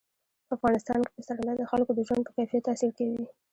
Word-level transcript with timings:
په 0.47 0.51
افغانستان 0.57 0.99
کې 1.05 1.13
پسرلی 1.17 1.53
د 1.57 1.63
خلکو 1.71 1.91
د 1.95 1.99
ژوند 2.07 2.23
په 2.25 2.31
کیفیت 2.37 2.63
تاثیر 2.67 2.91
کوي. 2.97 3.23